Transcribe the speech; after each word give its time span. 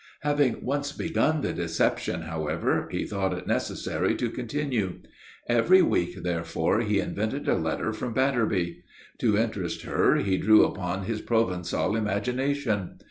Having 0.21 0.65
once 0.65 0.91
begun 0.91 1.41
the 1.41 1.53
deception, 1.53 2.23
however, 2.23 2.87
he 2.89 3.05
thought 3.05 3.37
it 3.37 3.45
necessary 3.45 4.15
to 4.15 4.31
continue. 4.31 4.95
Every 5.47 5.83
week, 5.83 6.23
therefore, 6.23 6.79
he 6.79 6.99
invented 6.99 7.47
a 7.47 7.53
letter 7.53 7.93
from 7.93 8.11
Batterby. 8.11 8.81
To 9.19 9.37
interest 9.37 9.83
her 9.83 10.15
he 10.15 10.39
drew 10.39 10.65
upon 10.65 11.03
his 11.03 11.21
Provençal 11.21 11.95
imagination. 11.95 12.95